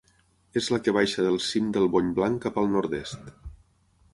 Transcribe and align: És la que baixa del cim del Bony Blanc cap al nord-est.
És 0.61 0.69
la 0.75 0.77
que 0.87 0.93
baixa 0.95 1.25
del 1.27 1.37
cim 1.49 1.67
del 1.75 1.85
Bony 1.97 2.09
Blanc 2.21 2.41
cap 2.47 2.59
al 2.63 2.73
nord-est. 2.77 3.31